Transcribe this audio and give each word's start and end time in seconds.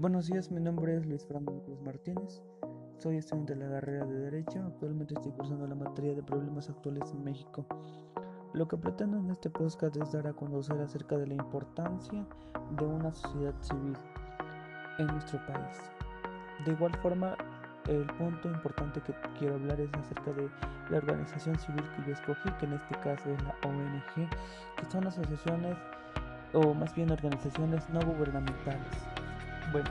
Buenos 0.00 0.28
días, 0.28 0.52
mi 0.52 0.60
nombre 0.60 0.96
es 0.96 1.04
Luis 1.06 1.24
Fernando 1.24 1.60
Cruz 1.64 1.80
Martínez. 1.82 2.40
Soy 2.98 3.16
estudiante 3.16 3.56
de 3.56 3.64
la 3.64 3.80
carrera 3.80 4.06
de 4.06 4.20
Derecho. 4.20 4.62
Actualmente 4.64 5.14
estoy 5.14 5.32
cursando 5.32 5.66
la 5.66 5.74
materia 5.74 6.14
de 6.14 6.22
problemas 6.22 6.70
actuales 6.70 7.10
en 7.10 7.24
México. 7.24 7.66
Lo 8.52 8.68
que 8.68 8.76
pretendo 8.76 9.18
en 9.18 9.28
este 9.28 9.50
podcast 9.50 9.96
es 9.96 10.12
dar 10.12 10.28
a 10.28 10.34
conocer 10.34 10.80
acerca 10.80 11.16
de 11.16 11.26
la 11.26 11.34
importancia 11.34 12.24
de 12.78 12.84
una 12.86 13.12
sociedad 13.12 13.54
civil 13.60 13.96
en 15.00 15.08
nuestro 15.08 15.44
país. 15.48 15.90
De 16.64 16.70
igual 16.74 16.96
forma, 17.02 17.36
el 17.88 18.06
punto 18.18 18.48
importante 18.48 19.00
que 19.00 19.12
quiero 19.36 19.56
hablar 19.56 19.80
es 19.80 19.90
acerca 19.94 20.32
de 20.32 20.48
la 20.90 20.98
organización 20.98 21.58
civil 21.58 21.82
que 21.96 22.06
yo 22.06 22.12
escogí, 22.12 22.48
que 22.60 22.66
en 22.66 22.74
este 22.74 22.94
caso 23.00 23.28
es 23.30 23.42
la 23.42 23.56
ONG, 23.64 24.30
que 24.76 24.90
son 24.92 25.08
asociaciones 25.08 25.76
o 26.52 26.72
más 26.72 26.94
bien 26.94 27.10
organizaciones 27.10 27.90
no 27.90 28.00
gubernamentales. 28.02 29.08
Bueno, 29.72 29.90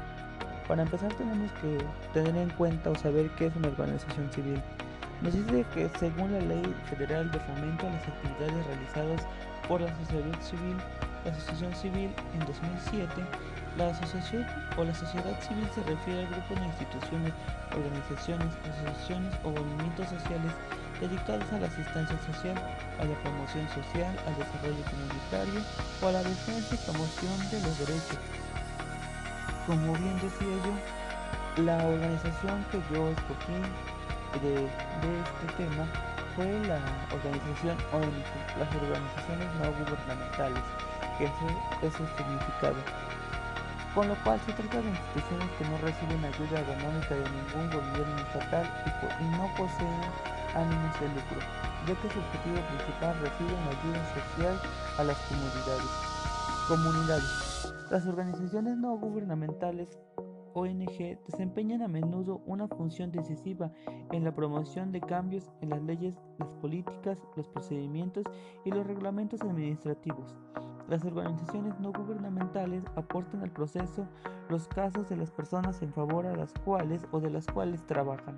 para 0.68 0.84
empezar 0.84 1.14
tenemos 1.14 1.51
que 1.61 1.78
tener 2.14 2.36
en 2.36 2.50
cuenta 2.51 2.89
o 2.89 2.96
saber 2.96 3.29
qué 3.38 3.47
es 3.47 3.56
una 3.56 3.68
organización 3.68 4.32
civil. 4.32 4.61
Nos 5.21 5.34
dice 5.34 5.65
que 5.74 5.89
según 6.00 6.32
la 6.32 6.39
Ley 6.39 6.75
Federal 6.89 7.32
de 7.32 7.39
Fomento 7.39 7.87
a 7.87 7.92
las 7.92 8.07
actividades 8.07 8.65
realizadas 8.68 9.28
por 9.68 9.82
la 9.82 9.96
sociedad 9.98 10.42
civil, 10.42 10.78
la 11.25 11.32
asociación 11.32 11.74
civil 11.75 12.10
en 12.34 12.39
2007, 12.46 13.11
la 13.78 13.89
asociación 13.89 14.46
o 14.78 14.84
la 14.84 14.93
sociedad 14.93 15.39
civil 15.42 15.68
se 15.74 15.84
refiere 15.84 16.21
al 16.21 16.34
grupo 16.34 16.56
de 16.56 16.65
instituciones, 16.65 17.34
organizaciones, 17.75 18.48
asociaciones 18.65 19.34
o 19.43 19.51
movimientos 19.51 20.09
sociales 20.09 20.51
dedicados 21.00 21.46
a 21.54 21.59
la 21.59 21.68
asistencia 21.68 22.18
social, 22.25 22.57
a 23.00 23.06
la 23.06 23.15
promoción 23.21 23.70
social, 23.70 24.14
al 24.25 24.36
desarrollo 24.37 24.82
comunitario 24.89 25.62
o 26.01 26.07
a 26.07 26.12
la 26.12 26.23
defensa 26.23 26.73
y 26.73 26.78
promoción 26.89 27.37
de 27.51 27.62
los 27.62 27.78
derechos. 27.78 28.46
Como 29.68 29.92
bien 30.00 30.16
decía 30.21 30.56
yo, 30.64 31.64
la 31.66 31.76
organización 31.84 32.64
que 32.72 32.80
yo 32.88 33.10
escogí 33.12 33.60
de, 34.40 34.64
este 34.64 35.48
tema 35.59 35.84
fue 36.38 36.48
la 36.72 36.80
organización 37.12 37.76
ONG, 37.92 38.32
las 38.56 38.72
organizaciones 38.72 39.48
no 39.59 39.68
gubernamentales, 39.76 40.64
que 41.20 41.26
es 41.28 41.94
su 42.00 42.08
significado. 42.16 42.80
Con 43.94 44.08
lo 44.08 44.16
cual 44.24 44.40
se 44.46 44.54
trata 44.54 44.80
de 44.80 44.88
instituciones 44.88 45.50
que 45.59 45.66
no 45.68 45.78
reciben 45.84 46.24
ayuda 46.24 46.64
económica 46.64 47.12
de 47.12 47.28
ningún 47.28 47.68
gobierno 47.68 48.20
estatal 48.24 48.64
y 49.20 49.24
no 49.36 49.52
poseen 49.59 50.00
ánimos 50.56 50.96
de 51.02 51.12
lucro, 51.12 51.44
ya 51.84 51.94
que 52.00 52.08
su 52.08 52.24
objetivo 52.24 52.64
principal 52.72 53.20
reciben 53.20 53.68
ayuda 53.68 54.00
social 54.16 54.56
a 54.96 55.04
las 55.04 55.18
comunidades. 55.28 55.92
Comunidades. 56.70 57.47
Las 57.90 58.06
organizaciones 58.06 58.76
no 58.76 58.98
gubernamentales 58.98 59.98
ONG 60.54 61.24
desempeñan 61.26 61.82
a 61.82 61.88
menudo 61.88 62.42
una 62.46 62.68
función 62.68 63.14
decisiva 63.14 63.72
en 64.12 64.26
la 64.26 64.36
promoción 64.36 64.92
de 64.92 65.00
cambios 65.00 65.50
en 65.62 65.70
las 65.70 65.82
leyes, 65.82 66.16
las 66.38 66.50
políticas, 66.56 67.18
los 67.38 67.48
procedimientos 67.48 68.26
y 68.66 68.72
los 68.72 68.86
reglamentos 68.86 69.40
administrativos. 69.42 70.36
Las 70.90 71.06
organizaciones 71.06 71.80
no 71.80 71.94
gubernamentales 71.94 72.84
aportan 72.98 73.42
al 73.42 73.52
proceso 73.52 74.06
los 74.50 74.68
casos 74.68 75.08
de 75.08 75.16
las 75.16 75.32
personas 75.32 75.82
en 75.82 75.94
favor 75.94 76.26
a 76.26 76.36
las 76.36 76.52
cuales 76.66 77.06
o 77.12 77.22
de 77.22 77.30
las 77.30 77.48
cuales 77.48 77.86
trabajan. 77.86 78.38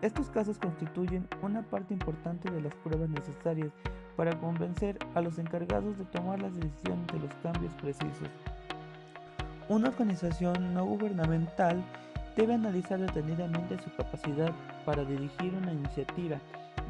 Estos 0.00 0.30
casos 0.30 0.58
constituyen 0.58 1.26
una 1.42 1.62
parte 1.62 1.92
importante 1.92 2.50
de 2.50 2.62
las 2.62 2.74
pruebas 2.76 3.10
necesarias 3.10 3.72
para 4.16 4.38
convencer 4.38 4.96
a 5.14 5.20
los 5.20 5.38
encargados 5.38 5.98
de 5.98 6.04
tomar 6.06 6.40
las 6.40 6.54
decisiones 6.54 7.06
de 7.08 7.18
los 7.18 7.34
cambios 7.42 7.74
precisos. 7.74 8.28
Una 9.70 9.90
organización 9.90 10.74
no 10.74 10.84
gubernamental 10.84 11.80
debe 12.34 12.54
analizar 12.54 12.98
detenidamente 12.98 13.78
su 13.78 13.94
capacidad 13.94 14.50
para 14.84 15.04
dirigir 15.04 15.54
una 15.54 15.72
iniciativa 15.72 16.38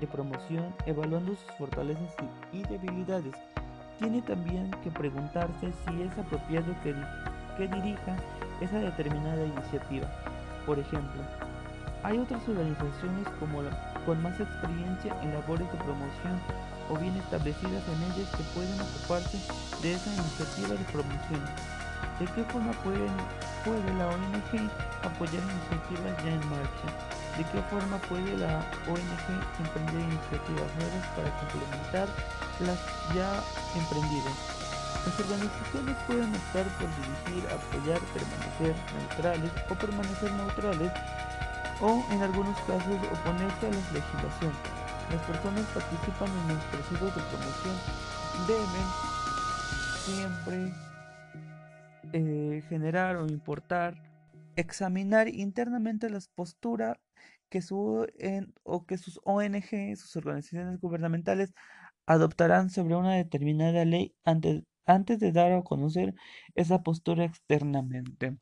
de 0.00 0.06
promoción 0.06 0.75
evaluando 0.86 1.33
sus 1.33 1.57
fortalezas 1.58 2.14
y 2.55 2.63
debilidades. 2.63 3.35
Tiene 3.98 4.23
también 4.23 4.70
que 4.83 4.90
preguntarse 4.90 5.74
si 5.85 6.01
es 6.01 6.19
apropiado 6.19 6.74
que, 6.83 6.95
dirija 7.69 8.17
esa 8.63 8.79
determinada 8.79 9.45
iniciativa. 9.45 10.08
Por 10.64 10.79
ejemplo, 10.79 11.20
hay 12.02 12.17
otras 12.17 12.48
organizaciones 12.48 13.29
como 13.39 13.61
la, 13.61 13.92
con 14.07 14.23
más 14.23 14.40
experiencia 14.40 15.14
en 15.20 15.35
labores 15.35 15.70
de 15.70 15.79
promoción 15.85 16.40
o 16.89 16.96
bien 16.96 17.14
establecidas 17.17 17.85
en 17.89 18.02
ellas 18.05 18.35
que 18.35 18.42
pueden 18.55 18.80
ocuparse 18.80 19.36
de 19.83 19.92
esa 19.92 20.14
iniciativa 20.14 20.70
de 20.70 20.85
promoción. 20.90 21.80
¿De 22.20 22.27
qué 22.36 22.45
forma 22.53 22.73
puede 22.85 23.08
la 23.97 24.07
ONG 24.13 24.53
apoyar 25.01 25.41
iniciativas 25.41 26.13
ya 26.20 26.36
en 26.36 26.45
marcha? 26.53 26.89
¿De 27.41 27.45
qué 27.48 27.63
forma 27.73 27.97
puede 28.13 28.36
la 28.36 28.61
ONG 28.85 29.27
emprender 29.57 30.05
iniciativas 30.05 30.69
nuevas 30.77 31.05
para 31.17 31.33
complementar 31.41 32.08
las 32.61 32.77
ya 33.17 33.41
emprendidas? 33.73 34.36
Las 35.01 35.17
organizaciones 35.17 35.97
pueden 36.05 36.29
optar 36.29 36.69
por 36.77 36.92
dirigir, 37.01 37.41
apoyar, 37.48 38.01
permanecer 38.13 38.77
neutrales 39.01 39.52
o 39.70 39.75
permanecer 39.81 40.31
neutrales 40.37 40.92
o 41.81 42.05
en 42.13 42.20
algunos 42.20 42.57
casos 42.69 43.01
oponerse 43.17 43.64
a 43.64 43.73
la 43.73 43.85
legislación. 43.97 44.52
Las 45.08 45.25
personas 45.25 45.64
participan 45.73 46.29
en 46.29 46.52
los 46.52 46.64
procesos 46.69 47.17
de 47.17 47.23
promoción 47.33 47.77
deben 48.45 48.89
siempre 50.05 50.89
eh, 52.12 52.62
generar 52.68 53.16
o 53.16 53.26
importar, 53.26 54.02
examinar 54.56 55.28
internamente 55.28 56.10
las 56.10 56.28
posturas 56.28 56.98
que, 57.48 57.62
su, 57.62 58.06
o 58.62 58.86
que 58.86 58.98
sus 58.98 59.20
ONG, 59.24 59.96
sus 59.96 60.16
organizaciones 60.16 60.80
gubernamentales, 60.80 61.52
adoptarán 62.06 62.70
sobre 62.70 62.96
una 62.96 63.14
determinada 63.16 63.84
ley 63.84 64.14
antes, 64.24 64.64
antes 64.86 65.18
de 65.20 65.32
dar 65.32 65.52
a 65.52 65.62
conocer 65.62 66.14
esa 66.54 66.82
postura 66.82 67.24
externamente. 67.24 68.36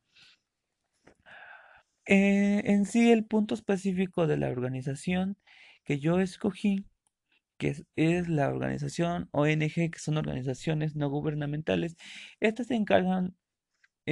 Eh, 2.07 2.63
en 2.65 2.87
sí, 2.87 3.13
el 3.13 3.25
punto 3.27 3.55
específico 3.55 4.27
de 4.27 4.39
la 4.39 4.49
organización 4.49 5.37
que 5.85 5.99
yo 6.01 6.21
escogí, 6.21 6.87
que 7.59 7.75
es, 7.97 8.29
la 8.29 8.49
organización 8.49 9.29
ONG, 9.33 9.91
que 9.91 9.99
son 9.99 10.17
organizaciones 10.19 10.97
no 10.97 11.11
gubernamentales, 11.11 11.97
estas 12.41 12.69
se 12.69 12.77
encargan, 12.77 13.37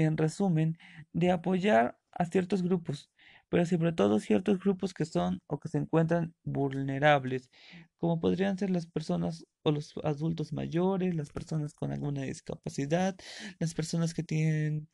en 0.05 0.17
resumen, 0.17 0.79
de 1.13 1.31
apoyar 1.31 1.99
a 2.13 2.25
ciertos 2.27 2.63
grupos, 2.63 3.11
pero 3.49 3.65
sobre 3.67 3.93
todo 3.93 4.21
ciertos 4.21 4.59
grupos 4.59 4.95
que 4.95 5.05
son 5.05 5.41
o 5.47 5.59
que 5.61 5.69
se 5.69 5.79
encuentran 5.79 6.35
vulnerables, 6.45 7.51
como 7.99 8.21
podrían 8.21 8.59
ser 8.59 8.71
las 8.71 8.87
personas 8.87 9.45
o 9.63 9.73
los 9.73 9.95
adultos 10.05 10.53
mayores, 10.53 11.15
las 11.15 11.31
personas 11.31 11.75
con 11.75 11.93
alguna 11.93 12.23
discapacidad, 12.23 13.17
las 13.59 13.75
personas 13.75 14.15
que 14.15 14.23
tienen 14.23 14.89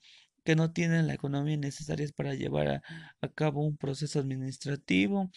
que 0.44 0.56
no 0.56 0.72
tienen 0.72 1.06
la 1.06 1.14
economía 1.14 1.56
necesaria 1.56 2.06
para 2.16 2.34
llevar 2.34 2.82
a, 3.20 3.28
cabo 3.28 3.64
un 3.64 3.76
proceso 3.76 4.18
administrativo, 4.20 5.30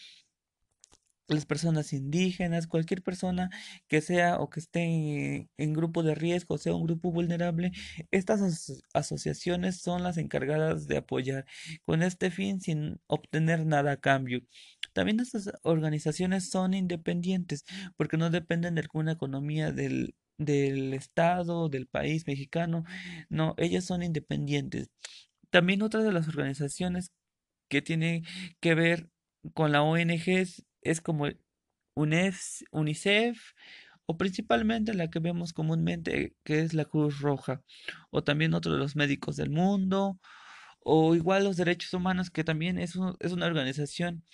las 1.28 1.46
personas 1.46 1.92
indígenas, 1.92 2.66
cualquier 2.66 3.02
persona 3.02 3.50
que 3.88 4.00
sea 4.00 4.38
o 4.38 4.50
que 4.50 4.60
esté 4.60 5.48
en 5.56 5.72
grupo 5.72 6.02
de 6.02 6.14
riesgo, 6.14 6.58
sea 6.58 6.74
un 6.74 6.86
grupo 6.86 7.10
vulnerable, 7.10 7.72
estas 8.10 8.82
asociaciones 8.94 9.80
son 9.80 10.02
las 10.02 10.18
encargadas 10.18 10.86
de 10.86 10.98
apoyar 10.98 11.46
con 11.84 12.02
este 12.02 12.30
fin 12.30 12.60
sin 12.60 13.00
obtener 13.06 13.66
nada 13.66 13.92
a 13.92 13.96
cambio. 13.96 14.42
También 14.92 15.20
estas 15.20 15.50
organizaciones 15.62 16.48
son 16.50 16.74
independientes 16.74 17.64
porque 17.96 18.16
no 18.16 18.30
dependen 18.30 18.76
de 18.76 18.82
alguna 18.82 19.12
economía 19.12 19.72
del, 19.72 20.14
del 20.38 20.94
Estado, 20.94 21.68
del 21.68 21.86
país 21.86 22.26
mexicano. 22.26 22.84
No, 23.28 23.54
ellas 23.58 23.84
son 23.84 24.02
independientes. 24.02 24.90
También 25.50 25.82
otra 25.82 26.02
de 26.02 26.12
las 26.12 26.28
organizaciones 26.28 27.12
que 27.68 27.82
tiene 27.82 28.22
que 28.60 28.74
ver 28.74 29.10
con 29.54 29.72
la 29.72 29.82
ONG 29.82 30.46
es, 30.90 31.00
como 31.00 31.28
UNICEF 31.94 33.38
o 34.06 34.16
principalmente 34.16 34.94
la 34.94 35.10
que 35.10 35.18
vemos 35.18 35.52
comúnmente 35.52 36.36
que 36.44 36.60
es 36.60 36.74
la 36.74 36.84
Cruz 36.84 37.20
Roja 37.20 37.62
o 38.10 38.22
también 38.22 38.54
otro 38.54 38.72
de 38.72 38.78
los 38.78 38.96
médicos 38.96 39.36
del 39.36 39.50
mundo 39.50 40.20
o 40.80 41.14
igual 41.16 41.44
los 41.44 41.56
derechos 41.56 41.92
humanos 41.94 42.30
que 42.30 42.44
también 42.44 42.78
es, 42.78 42.94
es 43.20 43.32
una 43.32 43.46
organización 43.46 44.24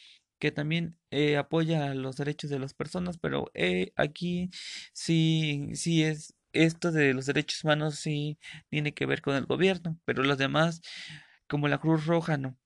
que 0.43 0.51
también 0.51 0.99
eh, 1.13 1.37
apoya 1.37 1.95
los 1.95 2.17
derechos 2.17 2.51
de 2.51 2.59
las 2.59 2.75
personas, 2.75 3.17
pero 3.17 3.51
eh, 3.55 3.93
aquí 3.95 4.51
sí, 4.93 5.69
sí 5.75 6.03
es 6.03 6.35
esto 6.53 6.91
de 6.91 7.15
los 7.15 7.27
derechos 7.27 7.63
humanos 7.63 7.97
sí 8.01 8.39
tiene 8.69 8.93
que 8.93 9.07
ver 9.07 9.23
con 9.23 9.37
el 9.37 9.47
gobierno, 9.47 10.01
pero 10.05 10.25
los 10.25 10.39
demás, 10.39 10.83
como 11.47 11.69
la 11.69 11.79
Cruz 11.79 12.07
Roja, 12.07 12.39
no. 12.39 12.57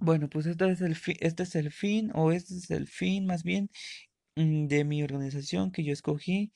Bueno, 0.00 0.28
pues 0.30 0.46
este 0.46 0.70
es 0.70 0.80
el 0.80 0.96
fin, 0.96 1.16
este 1.20 1.42
es 1.42 1.54
el 1.54 1.70
fin, 1.70 2.10
o 2.14 2.32
este 2.32 2.54
es 2.54 2.70
el 2.70 2.88
fin 2.88 3.26
más 3.26 3.42
bien 3.44 3.70
mm, 4.36 4.66
de 4.68 4.84
mi 4.84 5.02
organización 5.02 5.72
que 5.72 5.84
yo 5.84 5.92
escogí, 5.92 6.52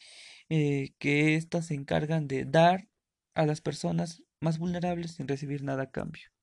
eh, 0.50 0.94
que 0.98 1.36
estas 1.36 1.66
se 1.68 1.74
encargan 1.74 2.28
de 2.28 2.44
dar 2.46 2.88
a 3.34 3.46
las 3.46 3.60
personas 3.62 4.22
más 4.40 4.58
vulnerables 4.58 5.12
sin 5.14 5.28
recibir 5.28 5.64
nada 5.64 5.84
a 5.84 5.90
cambio. 5.92 6.33